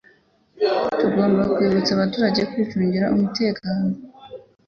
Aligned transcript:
tugomba 0.99 1.41
kwibutsa 1.53 1.91
abaturage 1.93 2.41
kwicungira 2.49 3.11
umutekano, 3.15 3.87